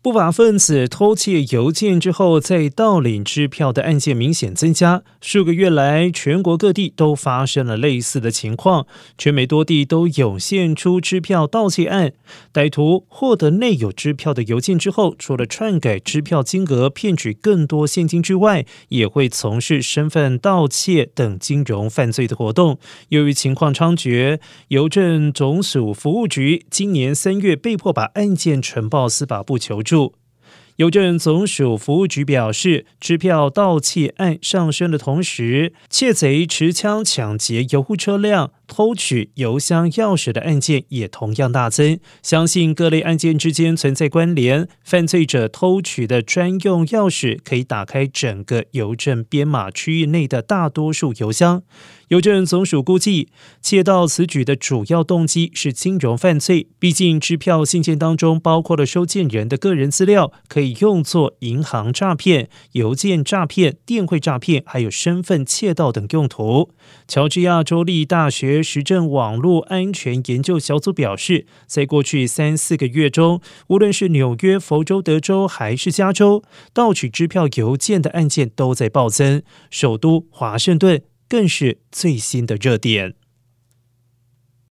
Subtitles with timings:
[0.00, 8.86] 不法分子偷窃邮件之后再盗领支票的案件明显增加，数个月来，全国各地都发生了类似的情况，
[9.18, 12.12] 全美多地都涌现出支票盗窃案。
[12.54, 22.78] 歹徒获得内有支票的邮件之后，除了篡改支票金额骗取更多现金之外，也会从事身份盗窃等金融犯罪的活动。
[23.08, 24.38] 由于情况猖獗，
[24.68, 29.82] 邮政总署服务局今年三月被迫把案件呈报司法部求。
[29.88, 30.14] 注。
[30.76, 41.98] 邮政总署服务局表示，支票盗窃案上升的同时，窃贼持枪抢劫邮户车辆、偷取邮箱钥匙的案件也同样大增。
[42.22, 44.68] 相信各类案件之间存在关联。
[44.84, 51.62] 犯罪者偷取的专用钥匙可以打开整个邮政编码区域内的大多数邮箱。
[52.08, 53.28] 邮政总署估计，
[53.60, 56.68] 窃盗此举的主要动机是金融犯罪。
[56.78, 66.70] 毕竟，支票信件当中包括了收件人的个人资料，可以用作银行诈骗、邮件诈骗、电汇诈骗，还有身份窃盗等用途。
[67.06, 76.42] 乔治亚州立大学实证网络安全研究小组表示，在过去三四个月中，无论是纽约、佛州、德州还是加州，
[76.72, 79.42] 盗取支票邮件的案件都在暴增。
[79.70, 81.02] 首都华盛顿。
[81.30, 83.12] 更是最新的热点。